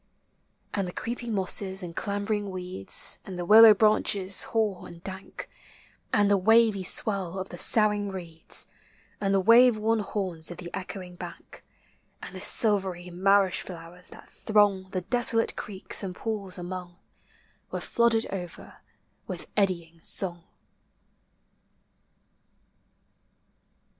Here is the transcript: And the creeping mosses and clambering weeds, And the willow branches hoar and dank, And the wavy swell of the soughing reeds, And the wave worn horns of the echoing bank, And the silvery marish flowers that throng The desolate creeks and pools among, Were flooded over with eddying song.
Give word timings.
And 0.73 0.87
the 0.87 0.91
creeping 0.93 1.35
mosses 1.35 1.83
and 1.83 1.95
clambering 1.95 2.49
weeds, 2.49 3.19
And 3.23 3.37
the 3.37 3.45
willow 3.45 3.75
branches 3.75 4.41
hoar 4.45 4.87
and 4.87 5.03
dank, 5.03 5.47
And 6.11 6.27
the 6.27 6.39
wavy 6.39 6.83
swell 6.83 7.37
of 7.37 7.49
the 7.49 7.59
soughing 7.59 8.09
reeds, 8.09 8.65
And 9.19 9.31
the 9.31 9.39
wave 9.39 9.77
worn 9.77 9.99
horns 9.99 10.49
of 10.49 10.57
the 10.57 10.71
echoing 10.75 11.17
bank, 11.17 11.63
And 12.19 12.33
the 12.33 12.41
silvery 12.41 13.11
marish 13.11 13.61
flowers 13.61 14.09
that 14.09 14.27
throng 14.27 14.89
The 14.89 15.01
desolate 15.01 15.55
creeks 15.55 16.01
and 16.01 16.15
pools 16.15 16.57
among, 16.57 16.97
Were 17.69 17.79
flooded 17.79 18.25
over 18.33 18.77
with 19.27 19.45
eddying 19.55 19.99
song. 20.01 20.45